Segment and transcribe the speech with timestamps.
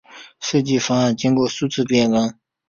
[0.39, 2.33] 设计方案经过数次变更。